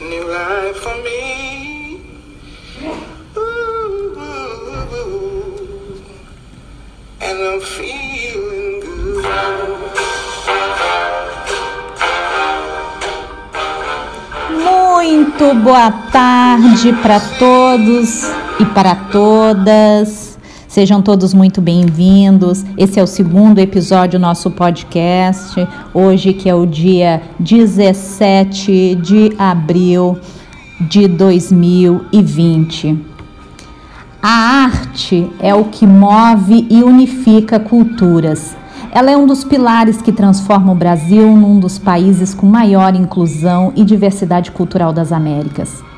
[0.00, 2.00] New life for me.
[3.36, 6.02] Ooh, ooh, ooh.
[7.20, 9.24] And I'm feeling good.
[14.64, 18.24] Muito boa tarde para todos
[18.58, 20.29] e para todas.
[20.80, 22.64] Sejam todos muito bem-vindos.
[22.74, 25.68] Esse é o segundo episódio do nosso podcast.
[25.92, 30.18] Hoje, que é o dia 17 de abril
[30.80, 32.98] de 2020.
[34.22, 38.56] A arte é o que move e unifica culturas.
[38.90, 43.70] Ela é um dos pilares que transforma o Brasil num dos países com maior inclusão
[43.76, 45.89] e diversidade cultural das Américas.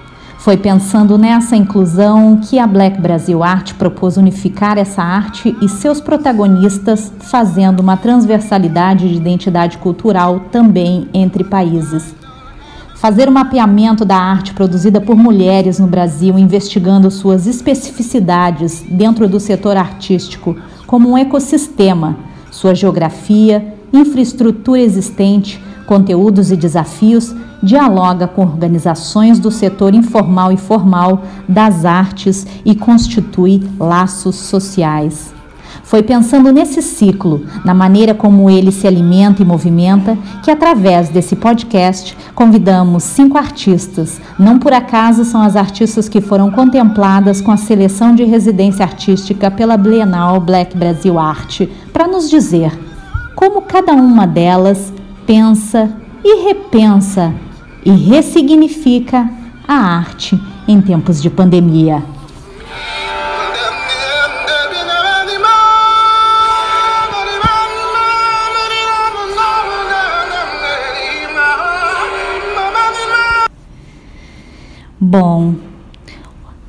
[0.42, 6.00] Foi pensando nessa inclusão que a Black Brasil Art propôs unificar essa arte e seus
[6.00, 12.12] protagonistas, fazendo uma transversalidade de identidade cultural também entre países.
[12.96, 19.38] Fazer o mapeamento da arte produzida por mulheres no Brasil, investigando suas especificidades dentro do
[19.38, 20.56] setor artístico
[20.88, 22.16] como um ecossistema
[22.50, 27.32] sua geografia, infraestrutura existente, conteúdos e desafios,
[27.62, 35.32] dialoga com organizações do setor informal e formal das artes e constitui laços sociais.
[35.84, 41.36] Foi pensando nesse ciclo, na maneira como ele se alimenta e movimenta, que através desse
[41.36, 44.19] podcast convidamos cinco artistas.
[44.38, 49.50] Não por acaso são as artistas que foram contempladas com a seleção de residência artística
[49.50, 52.72] pela Bienal Black Brasil Arte, para nos dizer
[53.37, 54.92] como cada uma delas
[55.26, 55.91] pensa
[56.25, 57.34] e repensa
[57.84, 59.28] e ressignifica
[59.66, 62.03] a arte em tempos de pandemia.
[75.04, 75.56] Bom,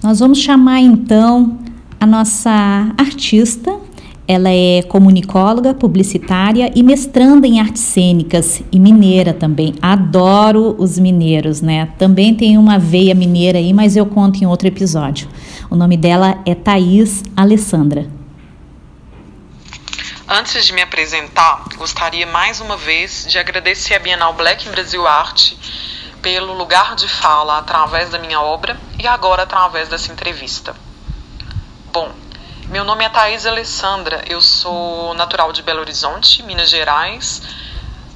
[0.03, 1.59] nós vamos chamar então
[1.97, 2.51] a nossa
[2.97, 3.82] artista.
[4.25, 9.75] Ela é comunicóloga, publicitária e mestranda em artes cênicas e mineira também.
[9.81, 11.89] Adoro os mineiros, né?
[11.97, 15.27] Também tem uma veia mineira aí, mas eu conto em outro episódio.
[15.69, 18.07] O nome dela é Thaís Alessandra.
[20.27, 25.57] Antes de me apresentar, gostaria mais uma vez de agradecer a Bienal Black Brasil Arte
[26.21, 30.73] pelo lugar de fala através da minha obra e agora através dessa entrevista.
[32.73, 37.43] Meu nome é Thaís Alessandra, eu sou natural de Belo Horizonte, Minas Gerais.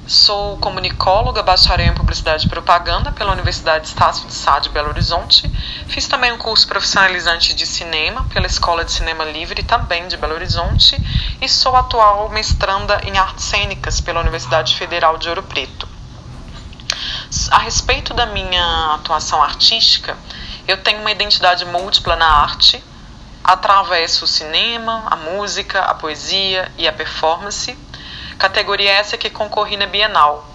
[0.04, 5.48] Sou comunicóloga, bacharel em Publicidade e Propaganda pela Universidade Estácio de Sá de Belo Horizonte.
[5.86, 10.34] Fiz também um curso profissionalizante de cinema pela Escola de Cinema Livre, também de Belo
[10.34, 10.96] Horizonte.
[11.40, 15.88] E sou atual mestranda em artes cênicas pela Universidade Federal de Ouro Preto.
[17.52, 20.18] A respeito da minha atuação artística,
[20.66, 22.82] eu tenho uma identidade múltipla na arte,
[23.48, 27.74] atravesso o cinema, a música, a poesia e a performance,
[28.38, 30.46] categoria essa que concorri na Bienal.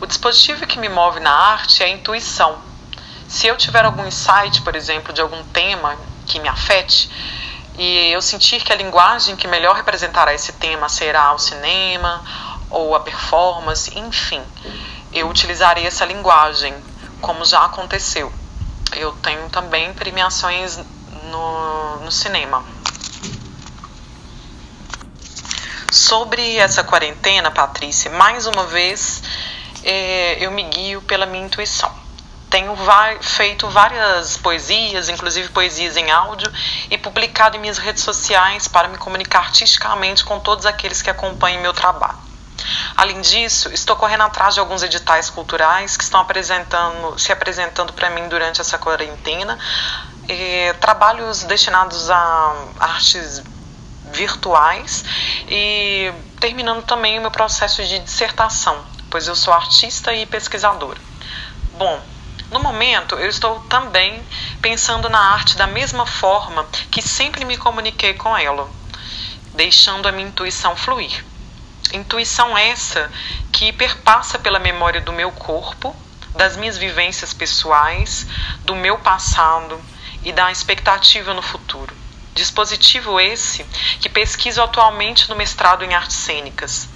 [0.00, 2.56] O dispositivo que me move na arte é a intuição.
[3.28, 5.94] Se eu tiver algum insight, por exemplo, de algum tema
[6.26, 7.10] que me afete,
[7.76, 12.24] e eu sentir que a linguagem que melhor representará esse tema será o cinema
[12.70, 14.42] ou a performance, enfim,
[15.12, 16.74] eu utilizarei essa linguagem,
[17.20, 18.32] como já aconteceu.
[18.96, 20.78] Eu tenho também premiações
[21.32, 22.62] no, no cinema.
[25.90, 29.22] Sobre essa quarentena, Patrícia, mais uma vez
[29.82, 31.92] é, eu me guio pela minha intuição.
[32.48, 32.76] Tenho
[33.22, 36.52] feito várias poesias, inclusive poesias em áudio,
[36.90, 41.62] e publicado em minhas redes sociais para me comunicar artisticamente com todos aqueles que acompanham
[41.62, 42.18] meu trabalho.
[42.94, 48.10] Além disso, estou correndo atrás de alguns editais culturais que estão apresentando, se apresentando para
[48.10, 49.58] mim durante essa quarentena,
[50.32, 53.42] e, trabalhos destinados a artes
[54.12, 55.04] virtuais
[55.48, 61.00] e terminando também o meu processo de dissertação, pois eu sou artista e pesquisadora.
[61.74, 62.00] Bom,
[62.50, 64.22] no momento eu estou também
[64.60, 68.68] pensando na arte da mesma forma que sempre me comuniquei com ela,
[69.54, 71.24] deixando a minha intuição fluir.
[71.92, 73.10] Intuição essa
[73.50, 75.94] que perpassa pela memória do meu corpo,
[76.34, 78.26] das minhas vivências pessoais,
[78.64, 79.78] do meu passado
[80.24, 81.94] e da expectativa no futuro.
[82.34, 83.64] Dispositivo esse
[84.00, 86.88] que pesquiso atualmente no mestrado em artes cênicas.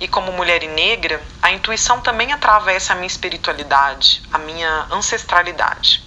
[0.00, 6.02] E como mulher e negra, a intuição também atravessa a minha espiritualidade, a minha ancestralidade.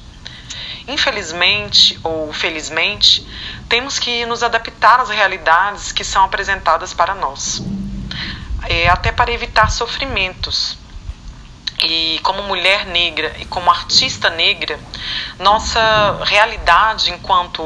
[0.88, 3.25] Infelizmente ou felizmente,
[3.69, 7.62] temos que nos adaptar às realidades que são apresentadas para nós,
[8.63, 10.77] é, até para evitar sofrimentos.
[11.84, 14.80] E como mulher negra e como artista negra,
[15.38, 17.64] nossa realidade enquanto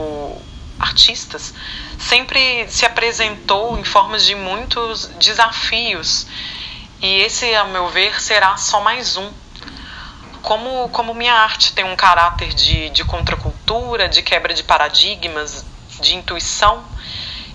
[0.79, 1.53] artistas
[1.97, 6.27] sempre se apresentou em formas de muitos desafios.
[7.01, 9.31] E esse, a meu ver, será só mais um.
[10.41, 15.65] Como, como minha arte tem um caráter de, de contracultura, de quebra de paradigmas,
[15.99, 16.83] de intuição,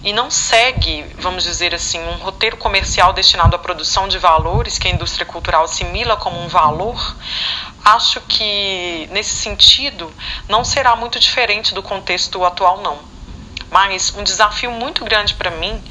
[0.05, 4.89] e não segue, vamos dizer assim, um roteiro comercial destinado à produção de valores que
[4.89, 7.17] a indústria cultural assimila como um valor,
[7.85, 10.13] acho que nesse sentido
[10.49, 12.99] não será muito diferente do contexto atual, não.
[13.71, 15.83] Mas um desafio muito grande para mim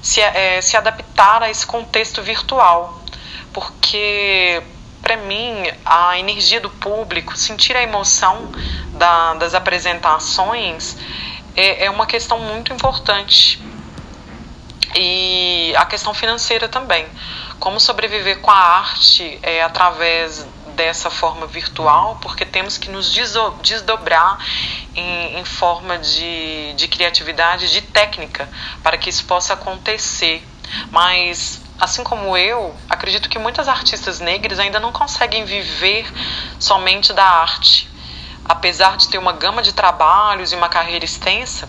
[0.00, 3.02] se, é, se adaptar a esse contexto virtual,
[3.52, 4.62] porque
[5.02, 5.54] para mim
[5.84, 8.50] a energia do público, sentir a emoção
[8.94, 10.96] da, das apresentações
[11.58, 13.60] é, é uma questão muito importante.
[14.94, 17.04] E a questão financeira também.
[17.58, 20.46] Como sobreviver com a arte é, através
[20.76, 24.38] dessa forma virtual, porque temos que nos desdobrar
[24.94, 28.48] em, em forma de, de criatividade, de técnica,
[28.80, 30.46] para que isso possa acontecer.
[30.92, 36.06] Mas assim como eu, acredito que muitas artistas negras ainda não conseguem viver
[36.60, 37.88] somente da arte
[38.44, 41.68] apesar de ter uma gama de trabalhos e uma carreira extensa,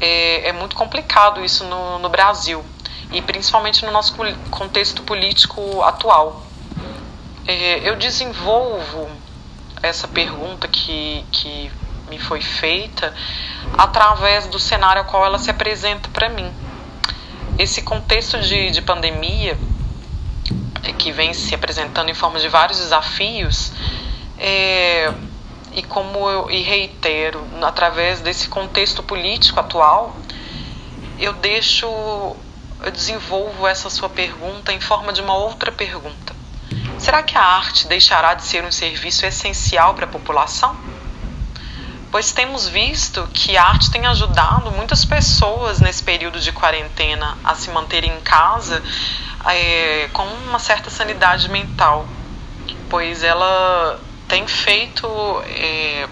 [0.00, 2.64] é, é muito complicado isso no, no Brasil
[3.10, 4.14] e principalmente no nosso
[4.50, 6.44] contexto político atual.
[7.46, 9.08] É, eu desenvolvo
[9.82, 11.70] essa pergunta que, que
[12.10, 13.14] me foi feita
[13.76, 16.52] através do cenário ao qual ela se apresenta para mim.
[17.58, 19.58] Esse contexto de, de pandemia,
[20.82, 23.72] é, que vem se apresentando em forma de vários desafios,
[24.38, 25.12] é,
[25.72, 30.16] e como eu e reitero, através desse contexto político atual,
[31.18, 36.36] eu deixo, eu desenvolvo essa sua pergunta em forma de uma outra pergunta.
[36.98, 40.76] Será que a arte deixará de ser um serviço essencial para a população?
[42.10, 47.54] Pois temos visto que a arte tem ajudado muitas pessoas nesse período de quarentena a
[47.54, 48.82] se manterem em casa
[49.46, 52.08] é, com uma certa sanidade mental,
[52.88, 55.08] pois ela tem feito
[55.46, 56.06] é,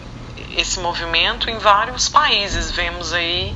[0.57, 2.71] esse movimento em vários países.
[2.71, 3.55] Vemos aí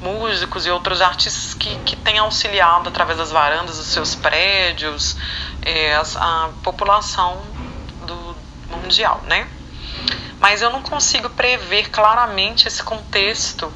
[0.00, 5.16] músicos e outros artistas que, que têm auxiliado através das varandas dos seus prédios
[5.62, 7.42] é, a, a população
[8.06, 8.36] do
[8.70, 9.46] mundial, né?
[10.40, 13.72] Mas eu não consigo prever claramente esse contexto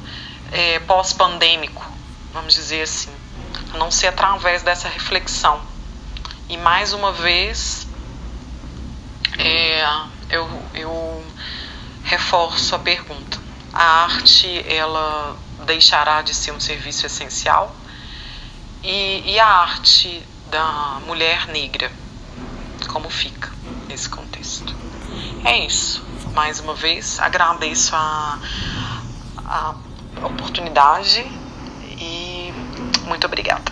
[0.51, 1.85] é, pós-pandêmico,
[2.31, 3.11] vamos dizer assim,
[3.73, 5.61] a não ser através dessa reflexão.
[6.47, 7.87] E mais uma vez,
[9.37, 9.85] é,
[10.33, 11.25] eu, eu
[12.03, 13.39] reforço a pergunta.
[13.71, 17.73] A arte, ela deixará de ser um serviço essencial?
[18.83, 21.91] E, e a arte da mulher negra,
[22.87, 23.51] como fica
[23.87, 24.75] nesse contexto?
[25.45, 26.03] É isso.
[26.33, 28.39] Mais uma vez, agradeço a,
[29.37, 29.75] a
[30.25, 31.21] oportunidade
[31.99, 32.51] e
[33.05, 33.71] muito obrigada.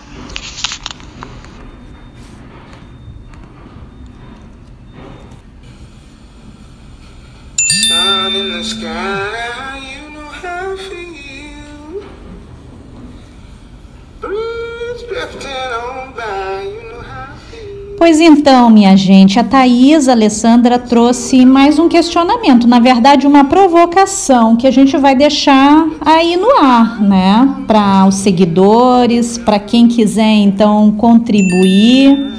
[17.98, 24.54] Pois então, minha gente, a Thaís Alessandra trouxe mais um questionamento, na verdade, uma provocação
[24.54, 27.64] que a gente vai deixar aí no ar, né?
[27.66, 32.32] Para os seguidores, para quem quiser então contribuir.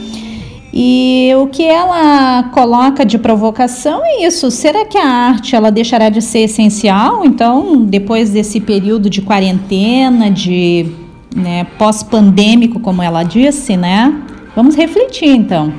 [0.75, 4.49] E o que ela coloca de provocação é isso.
[4.49, 7.23] Será que a arte ela deixará de ser essencial?
[7.23, 10.87] Então, depois desse período de quarentena, de
[11.35, 14.19] né, pós-pandêmico, como ela disse, né?
[14.55, 15.71] Vamos refletir então.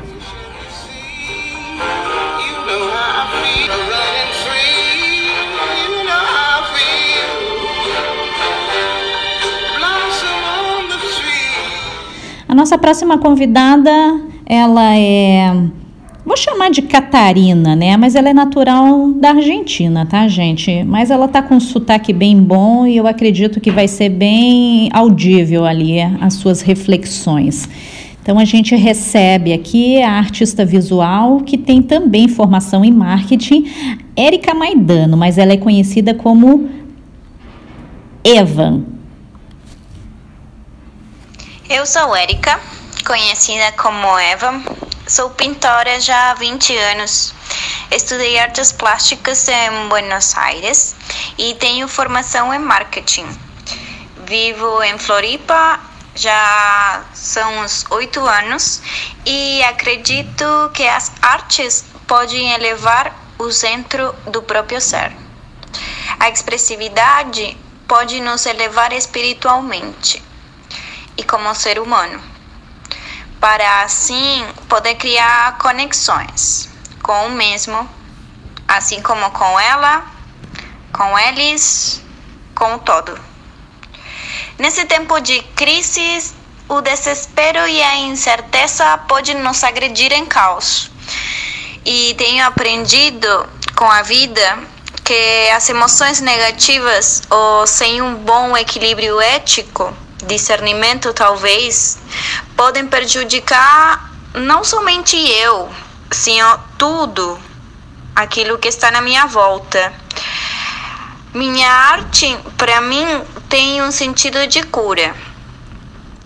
[12.48, 13.90] A nossa próxima convidada
[14.46, 15.52] ela é.
[16.24, 17.96] Vou chamar de Catarina, né?
[17.98, 20.82] Mas ela é natural da Argentina, tá, gente?
[20.82, 24.88] Mas ela tá com um sotaque bem bom e eu acredito que vai ser bem
[24.92, 27.68] audível ali as suas reflexões.
[28.22, 33.70] Então a gente recebe aqui a artista visual que tem também formação em marketing,
[34.16, 36.70] Érica Maidano, mas ela é conhecida como
[38.24, 38.84] Evan.
[41.68, 42.58] Eu sou Érica,
[43.04, 44.62] conhecida como Eva.
[45.06, 47.34] Sou pintora já há 20 anos.
[47.90, 50.96] Estudei artes plásticas em Buenos Aires
[51.37, 53.26] e tenho formação em marketing.
[54.26, 55.78] Vivo em Floripa
[56.14, 58.80] já são uns oito anos
[59.26, 65.14] e acredito que as artes podem elevar o centro do próprio ser.
[66.18, 67.56] A expressividade
[67.87, 70.23] pode nos elevar espiritualmente
[71.16, 72.34] e como ser humano,
[73.44, 76.66] para assim poder criar conexões
[77.02, 77.86] com o mesmo,
[78.66, 80.02] assim como com ela,
[80.90, 82.00] com eles,
[82.54, 83.20] com o todo.
[84.58, 86.34] Nesse tempo de crise,
[86.70, 90.90] o desespero e a incerteza podem nos agredir em caos.
[91.84, 93.46] E tenho aprendido
[93.76, 94.58] com a vida
[95.04, 99.94] que as emoções negativas ou sem um bom equilíbrio ético,
[100.25, 101.99] discernimento talvez,
[102.57, 105.71] podem prejudicar não somente eu,
[106.11, 106.38] sim
[106.76, 107.38] tudo
[108.14, 109.93] aquilo que está na minha volta.
[111.33, 113.07] Minha arte, para mim,
[113.49, 115.14] tem um sentido de cura.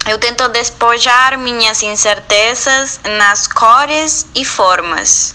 [0.07, 5.35] Eu tento despojar minhas incertezas nas cores e formas.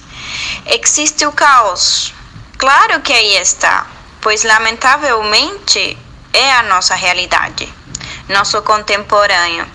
[0.65, 2.13] Existe o caos?
[2.58, 3.86] Claro que aí está,
[4.22, 5.98] pois lamentavelmente
[6.32, 7.72] é a nossa realidade,
[8.30, 9.65] nosso contemporâneo.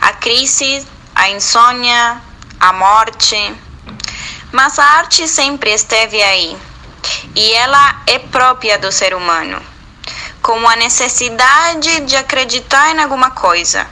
[0.00, 2.20] A crise, a insônia,
[2.60, 3.54] a morte.
[4.52, 6.56] Mas a arte sempre esteve aí
[7.34, 9.60] e ela é própria do ser humano
[10.46, 13.84] como a necessidade de acreditar em alguma coisa.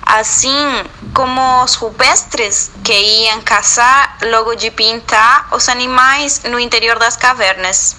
[0.00, 0.82] Assim
[1.12, 7.96] como os rupestres que iam caçar logo de pintar os animais no interior das cavernas.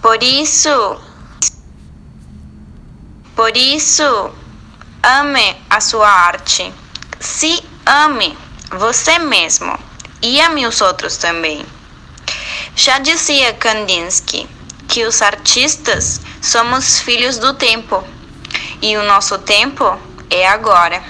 [0.00, 0.70] Por isso,
[3.34, 4.30] por isso,
[5.02, 6.72] ame a sua arte.
[7.18, 8.36] Se ame
[8.70, 9.78] você mesmo
[10.20, 11.64] e ame os outros também.
[12.76, 14.48] Já dizia Kandinsky
[14.88, 18.04] que os artistas somos filhos do tempo
[18.80, 19.98] e o nosso tempo
[20.28, 21.02] é agora.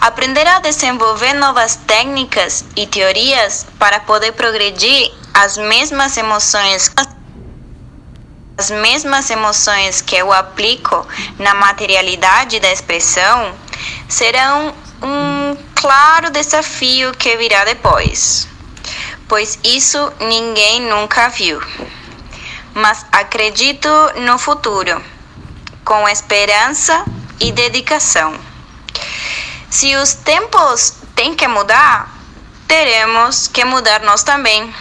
[0.00, 6.90] Aprender a desenvolver novas técnicas e teorias para poder progredir as mesmas emoções
[8.58, 11.06] as mesmas emoções que eu aplico
[11.38, 13.54] na materialidade da expressão
[14.08, 18.48] serão um claro desafio que virá depois
[19.28, 21.60] pois isso ninguém nunca viu.
[22.74, 23.88] Mas acredito
[24.20, 25.02] no futuro,
[25.84, 27.04] com esperança
[27.40, 28.38] e dedicação.
[29.70, 32.08] Se os tempos têm que mudar,
[32.68, 34.72] teremos que mudar nós também.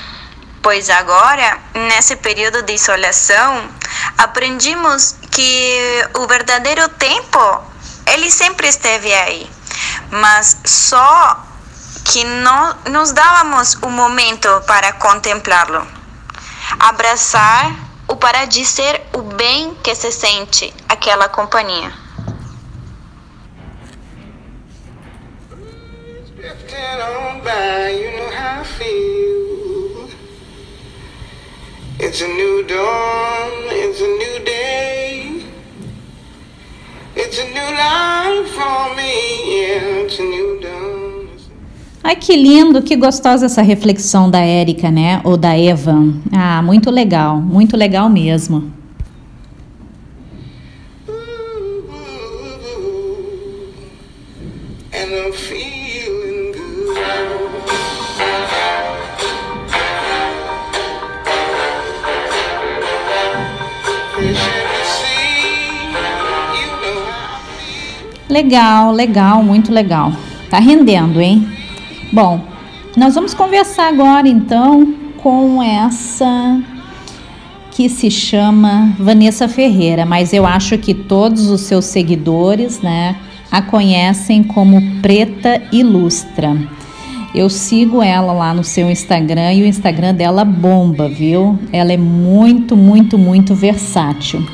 [0.66, 3.70] Pois agora, nesse período de isolação,
[4.18, 7.64] aprendimos que o verdadeiro tempo,
[8.08, 9.48] ele sempre esteve aí,
[10.10, 11.46] mas só
[12.06, 15.86] que não nos dávamos um momento para contemplá-lo.
[16.80, 17.72] Abraçar
[18.08, 21.94] o para dizer o bem que se sente aquela companhia.
[32.16, 35.44] It's a new dawn, it's a new day.
[37.14, 41.28] It's a new life for me, yeah, it's a new dawn.
[42.02, 45.20] Ai, que lindo, que gostosa essa reflexão da Érica, né?
[45.26, 46.22] Ou da Evan.
[46.32, 48.72] Ah, muito legal, muito legal mesmo.
[68.36, 70.12] Legal, legal, muito legal.
[70.50, 71.48] Tá rendendo, hein?
[72.12, 72.42] Bom,
[72.98, 76.62] nós vamos conversar agora então com essa
[77.72, 83.16] que se chama Vanessa Ferreira, mas eu acho que todos os seus seguidores, né,
[83.50, 86.58] a conhecem como Preta Ilustra.
[87.34, 91.58] Eu sigo ela lá no seu Instagram e o Instagram dela bomba, viu?
[91.72, 94.46] Ela é muito, muito, muito versátil.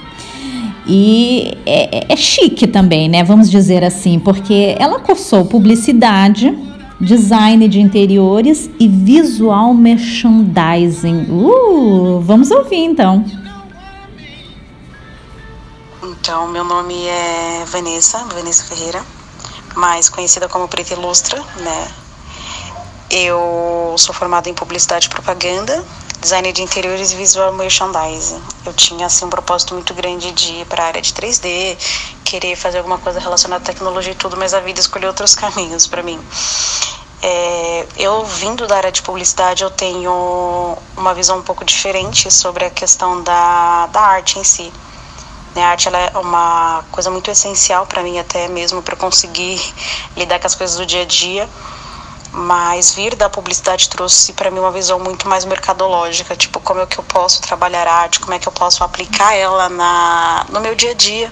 [0.88, 3.24] E é, é chique também, né?
[3.24, 6.58] Vamos dizer assim, porque ela cursou publicidade
[7.02, 11.28] design de interiores e visual merchandising.
[11.30, 13.26] Uh, vamos ouvir então.
[16.04, 19.04] Então, meu nome é Vanessa, Vanessa Ferreira.
[19.76, 21.88] mais conhecida como Preta Ilustra, né?
[23.10, 25.84] Eu sou formada em publicidade e propaganda,
[26.22, 28.42] design de interiores e visual merchandising.
[28.66, 31.78] Eu tinha assim um propósito muito grande de ir para a área de 3D,
[32.24, 35.88] querer fazer alguma coisa relacionada à tecnologia e tudo, mas a vida escolheu outros caminhos
[35.88, 36.20] para mim.
[37.24, 42.66] É, eu vindo da área de publicidade, eu tenho uma visão um pouco diferente sobre
[42.66, 44.72] a questão da, da arte em si.
[45.56, 49.60] Né, a arte ela é uma coisa muito essencial para mim, até mesmo para conseguir
[50.16, 51.50] lidar com as coisas do dia a dia.
[52.34, 56.86] Mas vir da publicidade trouxe para mim uma visão muito mais mercadológica, tipo como é
[56.86, 60.74] que eu posso trabalhar arte, como é que eu posso aplicar ela na, no meu
[60.74, 61.32] dia a dia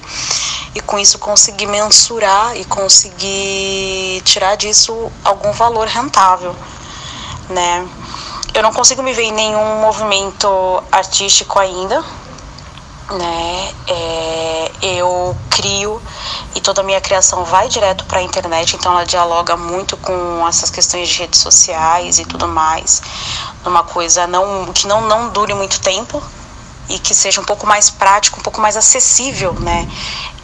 [0.75, 6.55] e com isso conseguir mensurar e conseguir tirar disso algum valor rentável,
[7.49, 7.87] né?
[8.53, 12.03] Eu não consigo me ver em nenhum movimento artístico ainda,
[13.11, 13.73] né?
[13.87, 16.01] É, eu crio
[16.55, 20.47] e toda a minha criação vai direto para a internet, então ela dialoga muito com
[20.47, 23.01] essas questões de redes sociais e tudo mais,
[23.65, 26.21] uma coisa não que não não dure muito tempo
[26.89, 29.87] e que seja um pouco mais prático, um pouco mais acessível, né?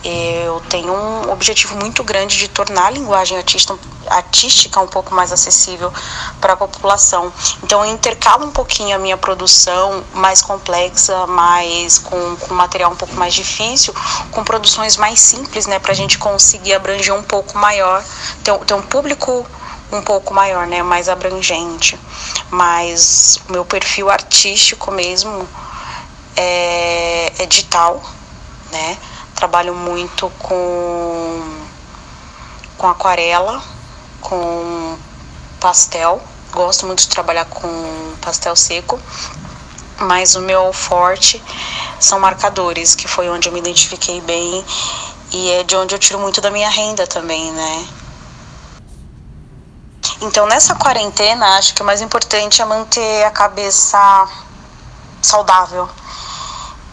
[0.05, 3.75] eu tenho um objetivo muito grande de tornar a linguagem artista,
[4.05, 5.91] artística um pouco mais acessível
[6.39, 7.33] para a população.
[7.63, 12.95] Então eu intercalo um pouquinho a minha produção mais complexa, mais com, com material um
[12.95, 13.95] pouco mais difícil,
[14.29, 18.03] com produções mais simples, né, para a gente conseguir abranger um pouco maior,
[18.43, 19.43] ter, ter um público
[19.91, 21.99] um pouco maior, né, mais abrangente.
[22.51, 25.47] Mas o meu perfil artístico mesmo
[26.35, 28.01] é, é digital,
[28.71, 28.97] né?
[29.35, 31.65] Trabalho muito com,
[32.77, 33.61] com aquarela,
[34.21, 34.97] com
[35.59, 36.21] pastel.
[36.51, 38.99] Gosto muito de trabalhar com pastel seco,
[39.99, 41.43] mas o meu forte
[41.99, 44.63] são marcadores, que foi onde eu me identifiquei bem
[45.31, 47.87] e é de onde eu tiro muito da minha renda também, né?
[50.21, 53.99] Então, nessa quarentena, acho que o mais importante é manter a cabeça
[55.21, 55.89] saudável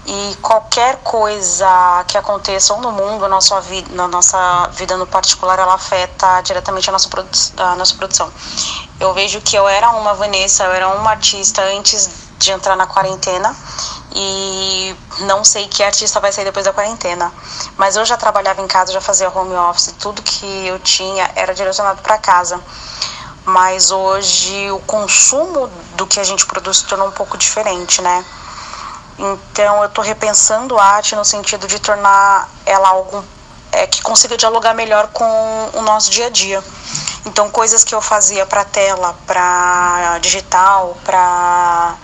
[0.05, 5.59] e qualquer coisa que aconteça no mundo, na nossa vida, na nossa vida no particular,
[5.59, 7.09] ela afeta diretamente a nossa,
[7.57, 8.33] a nossa produção.
[8.99, 12.87] Eu vejo que eu era uma Vanessa, eu era uma artista antes de entrar na
[12.87, 13.55] quarentena
[14.13, 17.33] e não sei que artista vai sair depois da quarentena.
[17.77, 21.55] Mas eu já trabalhava em casa, já fazia home office, tudo que eu tinha era
[21.55, 22.61] direcionado para casa.
[23.45, 28.25] Mas hoje o consumo do que a gente produz se tornou um pouco diferente, né?
[29.23, 33.25] Então eu estou repensando a arte no sentido de tornar ela algo
[33.71, 36.63] é, que consiga dialogar melhor com o nosso dia a dia.
[37.25, 41.97] Então coisas que eu fazia para tela, para digital, para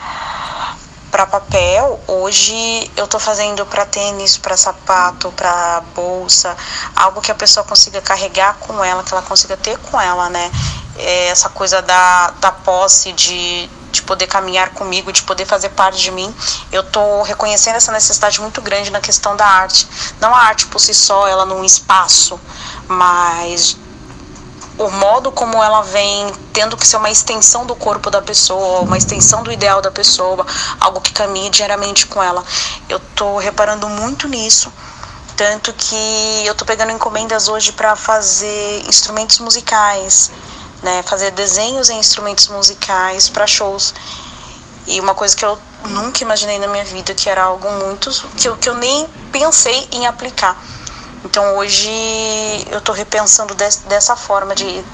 [1.10, 6.54] para papel, hoje eu estou fazendo para tênis, para sapato, para bolsa,
[6.94, 10.50] algo que a pessoa consiga carregar com ela, que ela consiga ter com ela, né?
[10.98, 16.00] É essa coisa da, da posse, de, de poder caminhar comigo, de poder fazer parte
[16.00, 16.34] de mim,
[16.70, 19.88] eu tô reconhecendo essa necessidade muito grande na questão da arte.
[20.20, 22.38] Não a arte por si só, ela num espaço,
[22.86, 23.76] mas
[24.78, 28.96] o modo como ela vem tendo que ser uma extensão do corpo da pessoa, uma
[28.96, 30.46] extensão do ideal da pessoa,
[30.80, 32.44] algo que caminhe diariamente com ela.
[32.88, 34.72] Eu tô reparando muito nisso,
[35.36, 40.30] tanto que eu tô pegando encomendas hoje para fazer instrumentos musicais
[40.82, 43.94] né, fazer desenhos em instrumentos musicais para shows.
[44.86, 48.48] E uma coisa que eu nunca imaginei na minha vida, que era algo muito que
[48.48, 50.56] eu, que eu nem pensei em aplicar.
[51.24, 51.90] Então hoje
[52.70, 54.84] eu estou repensando des, dessa forma de,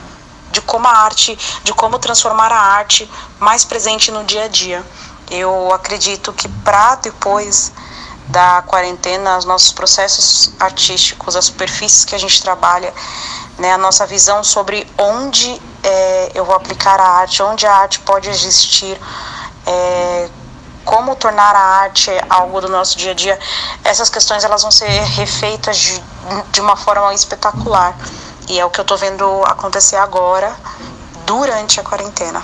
[0.50, 4.84] de como a arte, de como transformar a arte mais presente no dia a dia.
[5.30, 7.72] Eu acredito que para depois
[8.26, 12.92] da quarentena, os nossos processos artísticos, as superfícies que a gente trabalha,
[13.58, 18.00] né, a nossa visão sobre onde é, eu vou aplicar a arte, onde a arte
[18.00, 18.98] pode existir,
[19.66, 20.28] é,
[20.84, 23.38] como tornar a arte algo do nosso dia a dia,
[23.84, 26.02] essas questões elas vão ser refeitas de,
[26.52, 27.96] de uma forma espetacular.
[28.48, 30.54] E é o que eu estou vendo acontecer agora,
[31.26, 32.42] durante a quarentena.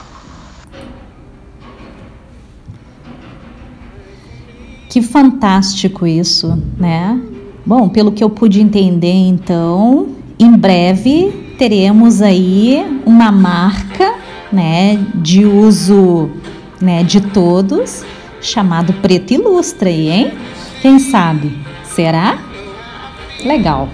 [4.88, 7.20] Que fantástico isso, né?
[7.64, 14.14] Bom, pelo que eu pude entender, então, em breve teremos aí uma marca,
[14.50, 16.30] né, de uso,
[16.80, 18.02] né, de todos,
[18.40, 20.32] chamado Preto Ilustra, aí, hein?
[20.80, 21.54] Quem sabe?
[21.84, 22.38] Será?
[23.44, 23.88] Legal.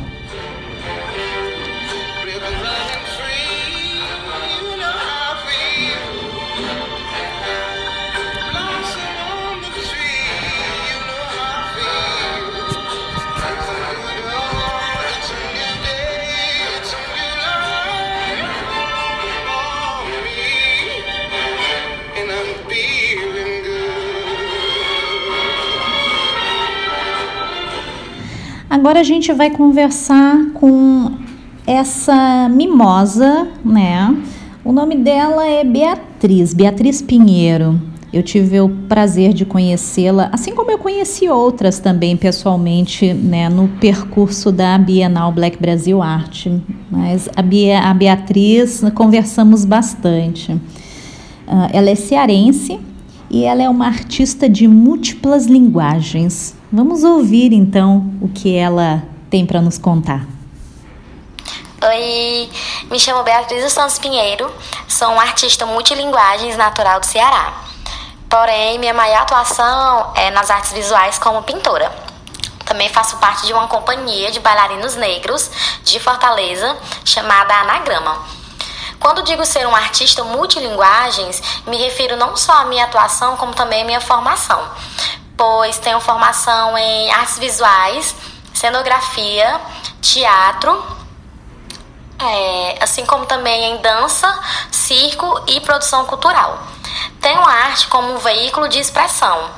[28.97, 31.13] Agora a gente vai conversar com
[31.67, 34.17] essa mimosa, né?
[34.65, 37.79] O nome dela é Beatriz, Beatriz Pinheiro.
[38.11, 43.69] Eu tive o prazer de conhecê-la, assim como eu conheci outras também pessoalmente, né, no
[43.69, 46.59] percurso da Bienal Black Brasil Arte.
[46.91, 50.53] Mas a, Bia, a Beatriz conversamos bastante.
[50.53, 52.81] Uh, ela é cearense
[53.31, 56.57] e ela é uma artista de múltiplas linguagens.
[56.73, 59.01] Vamos ouvir então o que ela
[59.31, 60.27] tem para nos contar.
[61.81, 62.51] Oi,
[62.91, 64.53] me chamo Beatriz Santos Pinheiro,
[64.89, 67.63] sou uma artista multilinguagens natural do Ceará.
[68.29, 71.89] Porém, minha maior atuação é nas artes visuais como pintora.
[72.65, 75.49] Também faço parte de uma companhia de bailarinos negros
[75.85, 78.19] de Fortaleza chamada Anagrama.
[78.99, 83.83] Quando digo ser um artista multilinguagens, me refiro não só à minha atuação, como também
[83.83, 84.61] à minha formação,
[85.37, 88.15] pois tenho formação em artes visuais,
[88.55, 89.61] cenografia,
[90.01, 90.97] teatro,
[92.19, 96.59] é, assim como também em dança, circo e produção cultural.
[97.21, 99.51] Tenho a arte como um veículo de expressão.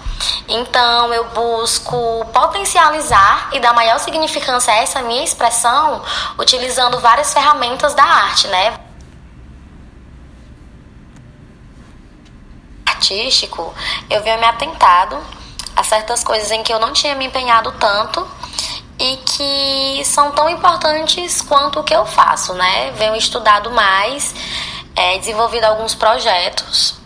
[0.48, 6.02] Então eu busco potencializar e dar maior significância a essa minha expressão
[6.36, 8.80] utilizando várias ferramentas da arte, né?
[12.84, 13.72] Artístico,
[14.10, 15.37] eu venho me atentado
[15.78, 18.26] a certas coisas em que eu não tinha me empenhado tanto
[18.98, 22.90] e que são tão importantes quanto o que eu faço, né?
[22.96, 24.34] Venho estudado mais,
[24.96, 26.98] é, desenvolvido alguns projetos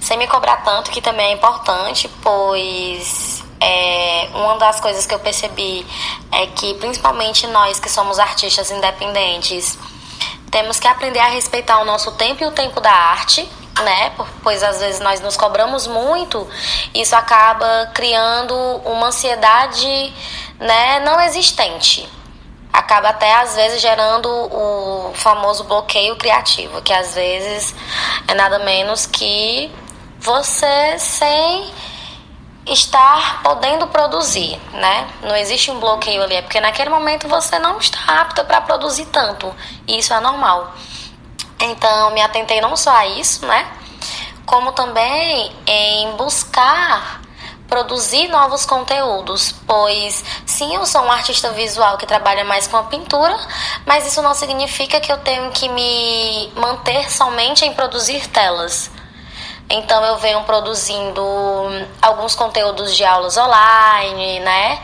[0.00, 5.18] sem me cobrar tanto, que também é importante, pois é, uma das coisas que eu
[5.18, 5.84] percebi
[6.30, 9.78] é que, principalmente nós que somos artistas independentes,
[10.50, 13.48] temos que aprender a respeitar o nosso tempo e o tempo da arte,
[13.82, 14.12] né?
[14.42, 16.48] Pois às vezes nós nos cobramos muito,
[16.94, 20.12] isso acaba criando uma ansiedade,
[20.58, 22.08] né, não existente.
[22.72, 27.74] Acaba até às vezes gerando o famoso bloqueio criativo, que às vezes
[28.28, 29.70] é nada menos que
[30.20, 31.72] você sem
[32.66, 35.08] estar podendo produzir, né?
[35.22, 39.06] Não existe um bloqueio ali, é porque naquele momento você não está apta para produzir
[39.06, 39.54] tanto,
[39.86, 40.74] e isso é normal.
[41.60, 43.66] Então, me atentei não só a isso, né?
[44.44, 47.22] Como também em buscar
[47.68, 52.84] produzir novos conteúdos, pois sim, eu sou um artista visual que trabalha mais com a
[52.84, 53.36] pintura,
[53.84, 58.90] mas isso não significa que eu tenho que me manter somente em produzir telas.
[59.68, 61.20] Então eu venho produzindo
[62.00, 64.80] alguns conteúdos de aulas online, né?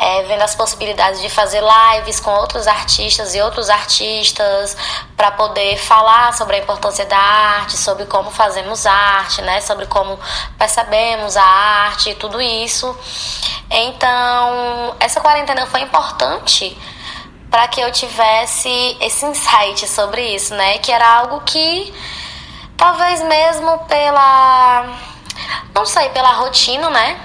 [0.00, 4.76] É, vendo as possibilidades de fazer lives com outros artistas e outros artistas
[5.16, 9.60] para poder falar sobre a importância da arte, sobre como fazemos arte, né?
[9.60, 10.18] Sobre como
[10.56, 12.96] percebemos a arte e tudo isso.
[13.68, 16.78] Então, essa quarentena foi importante
[17.50, 20.78] para que eu tivesse esse insight sobre isso, né?
[20.78, 21.92] Que era algo que
[22.78, 24.86] Talvez mesmo pela.
[25.74, 27.20] Não sei, pela rotina, né?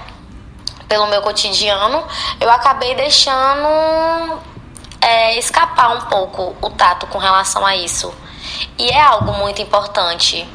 [0.88, 2.04] Pelo meu cotidiano,
[2.40, 4.42] eu acabei deixando
[5.00, 8.12] é, escapar um pouco o tato com relação a isso.
[8.78, 10.46] E é algo muito importante.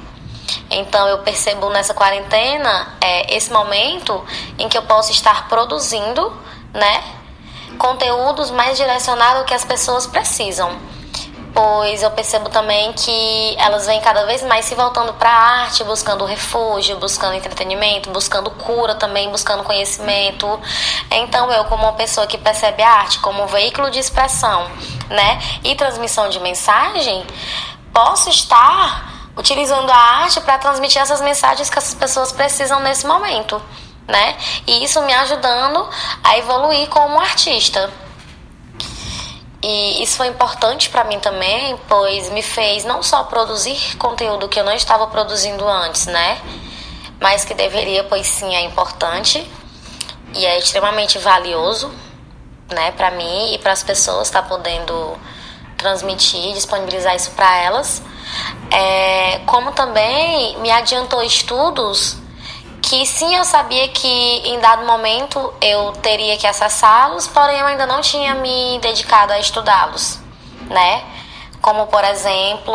[0.70, 4.24] Então eu percebo nessa quarentena é, esse momento
[4.58, 6.32] em que eu posso estar produzindo,
[6.74, 7.04] né?
[7.78, 10.78] Conteúdos mais direcionados ao que as pessoas precisam
[11.60, 15.84] pois eu percebo também que elas vêm cada vez mais se voltando para a arte,
[15.84, 20.48] buscando refúgio, buscando entretenimento, buscando cura também, buscando conhecimento.
[21.12, 24.72] Então eu, como uma pessoa que percebe a arte como um veículo de expressão,
[25.10, 27.28] né, e transmissão de mensagem,
[27.94, 33.62] posso estar utilizando a arte para transmitir essas mensagens que essas pessoas precisam nesse momento,
[34.08, 34.38] né?
[34.66, 35.90] E isso me ajudando
[36.24, 37.92] a evoluir como artista.
[39.62, 44.60] E isso foi importante para mim também, pois me fez não só produzir conteúdo que
[44.60, 46.42] eu não estava produzindo antes, né?
[47.20, 49.46] Mas que deveria, pois sim, é importante
[50.34, 51.92] e é extremamente valioso,
[52.72, 55.18] né, para mim e para as pessoas estar tá podendo
[55.76, 58.02] transmitir, disponibilizar isso para elas.
[58.72, 62.18] É, como também me adiantou estudos
[62.90, 67.86] que sim, eu sabia que em dado momento eu teria que acessá-los, porém eu ainda
[67.86, 70.20] não tinha me dedicado a estudá-los,
[70.68, 71.04] né?
[71.62, 72.74] Como, por exemplo,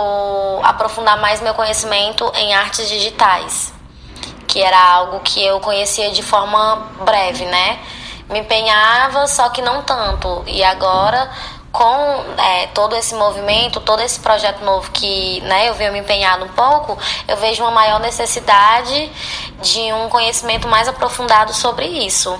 [0.62, 3.74] aprofundar mais meu conhecimento em artes digitais,
[4.46, 7.81] que era algo que eu conhecia de forma breve, né?
[8.31, 10.44] Me empenhava, só que não tanto.
[10.46, 11.29] E agora
[11.75, 16.45] com é, todo esse movimento, todo esse projeto novo que né, eu venho me empenhado
[16.45, 19.11] um pouco, eu vejo uma maior necessidade
[19.61, 22.39] de um conhecimento mais aprofundado sobre isso.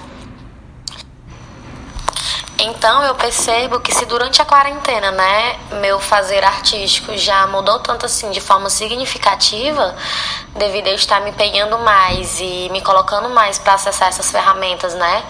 [2.61, 8.07] Então eu percebo que se durante a quarentena, né, meu fazer artístico já mudou tanto
[8.07, 9.97] assim de forma significativa,
[10.55, 14.95] devido a eu estar me empenhando mais e me colocando mais para acessar essas ferramentas,
[14.95, 15.25] né,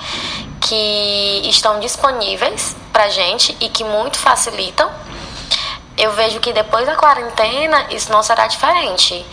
[0.60, 4.88] que estão disponíveis pra gente e que muito facilitam.
[5.98, 9.26] Eu vejo que depois da quarentena isso não será diferente.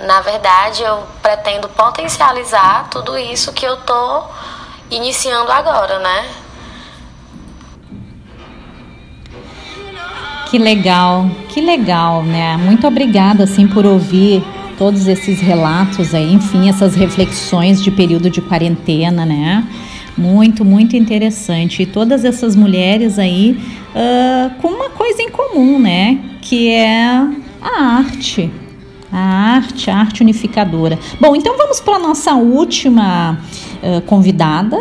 [0.00, 4.24] Na verdade, eu pretendo potencializar tudo isso que eu tô
[4.90, 6.28] iniciando agora, né?
[10.50, 12.56] Que legal, que legal, né?
[12.56, 14.44] Muito obrigada, assim, por ouvir
[14.76, 19.64] todos esses relatos aí, enfim, essas reflexões de período de quarentena, né?
[20.16, 21.82] Muito, muito interessante.
[21.82, 23.58] E todas essas mulheres aí
[23.94, 26.18] uh, com uma coisa em comum, né?
[26.40, 26.96] Que é
[27.60, 28.50] a arte.
[29.12, 30.98] A arte, a arte unificadora.
[31.20, 33.38] Bom, então vamos para a nossa última
[33.82, 34.78] uh, convidada.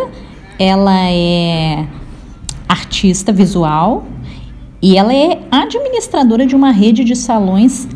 [0.59, 1.85] Ela é
[2.67, 4.05] artista visual,
[4.83, 7.87] e ela é administradora de uma rede de salões,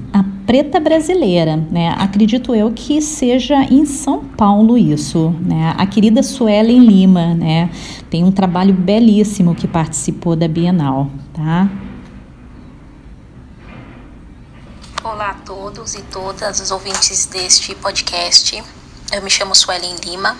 [0.47, 1.93] Preta Brasileira, né?
[1.97, 5.75] Acredito eu que seja em São Paulo isso, né?
[5.77, 7.69] A querida Suelen Lima, né?
[8.09, 11.69] Tem um trabalho belíssimo que participou da Bienal, tá?
[15.03, 18.63] Olá a todos e todas os ouvintes deste podcast.
[19.11, 20.37] Eu me chamo Suelen Lima.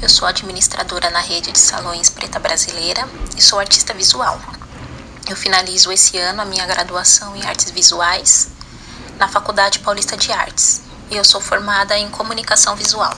[0.00, 4.40] Eu sou administradora na rede de salões Preta Brasileira e sou artista visual.
[5.28, 8.51] Eu finalizo esse ano a minha graduação em artes visuais
[9.22, 13.16] na Faculdade Paulista de Artes e eu sou formada em comunicação visual.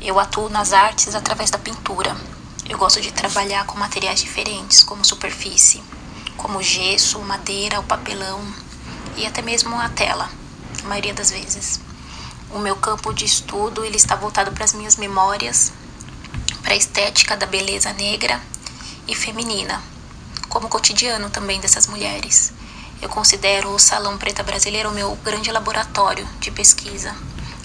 [0.00, 2.16] Eu atuo nas artes através da pintura.
[2.68, 5.80] Eu gosto de trabalhar com materiais diferentes, como superfície,
[6.36, 8.44] como gesso, madeira, o papelão
[9.16, 10.28] e até mesmo a tela,
[10.82, 11.78] a maioria das vezes.
[12.50, 15.72] O meu campo de estudo ele está voltado para as minhas memórias,
[16.60, 18.42] para a estética da beleza negra
[19.06, 19.80] e feminina,
[20.48, 22.52] como cotidiano também dessas mulheres.
[23.02, 27.16] Eu considero o Salão Preta Brasileiro o meu grande laboratório de pesquisa.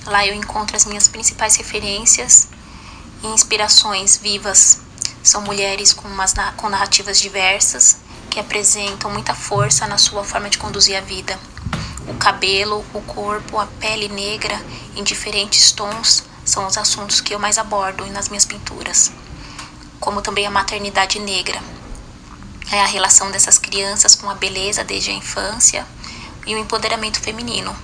[0.05, 2.47] Lá eu encontro as minhas principais referências
[3.21, 4.79] e inspirações vivas.
[5.21, 7.97] São mulheres com, umas, com narrativas diversas
[8.29, 11.37] que apresentam muita força na sua forma de conduzir a vida.
[12.07, 14.61] O cabelo, o corpo, a pele negra
[14.95, 19.11] em diferentes tons são os assuntos que eu mais abordo nas minhas pinturas,
[19.99, 21.59] como também a maternidade negra,
[22.71, 25.85] é a relação dessas crianças com a beleza desde a infância
[26.45, 27.75] e o empoderamento feminino.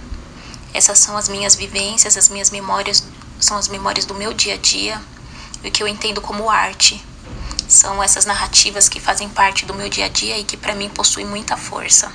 [0.73, 3.03] Essas são as minhas vivências, as minhas memórias,
[3.39, 5.01] são as memórias do meu dia a dia
[5.63, 7.03] e o que eu entendo como arte.
[7.67, 10.89] São essas narrativas que fazem parte do meu dia a dia e que para mim
[10.89, 12.11] possuem muita força.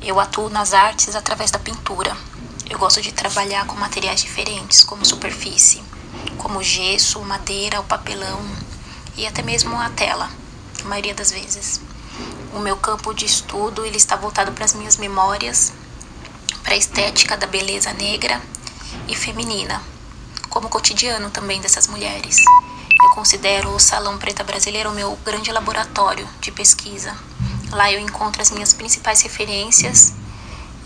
[0.00, 2.16] Eu atuo nas artes através da pintura.
[2.68, 5.82] Eu gosto de trabalhar com materiais diferentes, como superfície,
[6.38, 8.40] como gesso, madeira, o papelão,
[9.16, 10.30] e até mesmo a tela,
[10.82, 11.80] a maioria das vezes.
[12.52, 15.72] O meu campo de estudo ele está voltado para as minhas memórias,
[16.62, 18.40] para a estética da beleza negra
[19.08, 19.82] e feminina,
[20.48, 22.36] como cotidiano também dessas mulheres.
[23.02, 27.16] Eu considero o Salão Preta Brasileiro o meu grande laboratório de pesquisa.
[27.70, 30.12] Lá eu encontro as minhas principais referências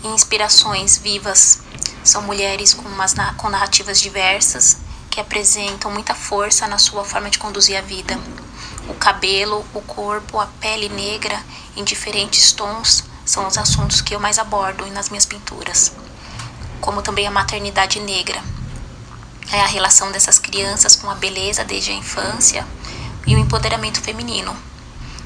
[0.03, 1.59] e inspirações vivas.
[2.03, 4.77] São mulheres com, umas, com narrativas diversas
[5.17, 8.19] que apresentam muita força na sua forma de conduzir a vida.
[8.87, 11.43] O cabelo, o corpo, a pele negra
[11.75, 15.91] em diferentes tons são os assuntos que eu mais abordo nas minhas pinturas,
[16.79, 18.39] como também a maternidade negra.
[19.51, 22.63] É a relação dessas crianças com a beleza desde a infância
[23.25, 24.55] e o empoderamento feminino.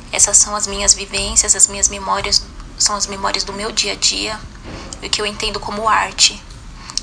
[0.09, 2.41] Essas são as minhas vivências, as minhas memórias,
[2.77, 4.39] são as memórias do meu dia a dia,
[5.03, 6.41] o que eu entendo como arte,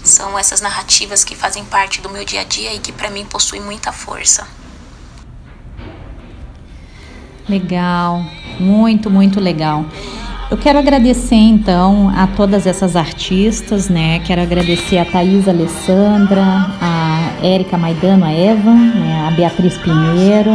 [0.09, 3.25] são essas narrativas que fazem parte do meu dia a dia e que para mim
[3.25, 4.47] possuem muita força.
[7.49, 8.25] Legal,
[8.61, 9.85] muito, muito legal.
[10.51, 14.19] Eu quero agradecer então a todas essas artistas, né?
[14.21, 16.43] Quero agradecer a Thaís Alessandra,
[16.81, 19.29] a Érica Maidano, a Eva, né?
[19.29, 20.51] a Beatriz Pinheiro,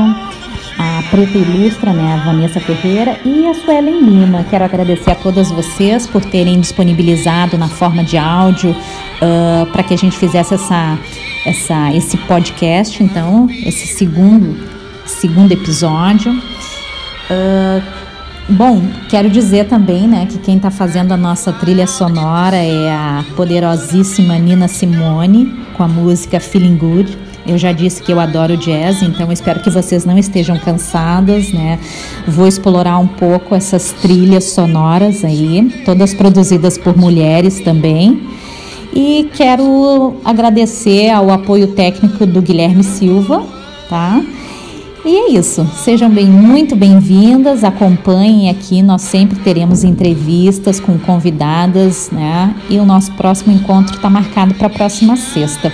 [0.77, 4.45] a Preta Ilustra, né, a Vanessa Ferreira e a Suelen Lima.
[4.49, 9.93] Quero agradecer a todas vocês por terem disponibilizado na forma de áudio uh, para que
[9.93, 10.97] a gente fizesse essa,
[11.45, 14.57] essa, esse podcast, então, esse segundo,
[15.05, 16.31] segundo episódio.
[16.31, 17.81] Uh,
[18.49, 23.23] bom, quero dizer também, né, que quem está fazendo a nossa trilha sonora é a
[23.35, 27.32] poderosíssima Nina Simone com a música Feeling Good.
[27.45, 31.77] Eu já disse que eu adoro jazz, então espero que vocês não estejam cansadas, né?
[32.27, 38.21] Vou explorar um pouco essas trilhas sonoras aí, todas produzidas por mulheres também.
[38.95, 43.43] E quero agradecer ao apoio técnico do Guilherme Silva,
[43.89, 44.21] tá?
[45.05, 45.67] E é isso.
[45.75, 47.63] Sejam bem, muito bem-vindas.
[47.63, 48.81] Acompanhem aqui.
[48.81, 52.55] Nós sempre teremos entrevistas com convidadas, né?
[52.69, 55.73] E o nosso próximo encontro está marcado para a próxima sexta.